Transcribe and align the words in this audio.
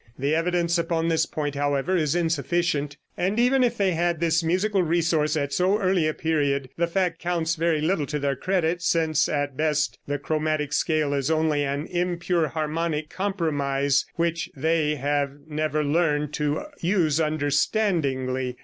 The 0.17 0.33
evidence 0.33 0.79
upon 0.79 1.09
this 1.09 1.27
point, 1.27 1.53
however, 1.53 1.95
is 1.95 2.15
insufficient. 2.15 2.97
And 3.15 3.39
even 3.39 3.63
if 3.63 3.77
they 3.77 3.91
had 3.91 4.19
this 4.19 4.41
musical 4.41 4.81
resource 4.81 5.37
at 5.37 5.53
so 5.53 5.77
early 5.79 6.07
a 6.07 6.13
period 6.15 6.69
the 6.75 6.87
fact 6.87 7.19
counts 7.19 7.53
very 7.53 7.81
little 7.81 8.07
to 8.07 8.17
their 8.17 8.35
credit, 8.35 8.81
since 8.81 9.29
at 9.29 9.55
best 9.55 9.99
the 10.07 10.17
chromatic 10.17 10.73
scale 10.73 11.13
is 11.13 11.29
only 11.29 11.63
an 11.63 11.85
impure 11.85 12.47
harmonic 12.47 13.09
compromise, 13.11 14.03
which 14.15 14.49
they 14.55 14.95
have 14.95 15.33
never 15.47 15.83
learned 15.83 16.33
to 16.33 16.63
use 16.81 17.21
understandingly. 17.21 18.57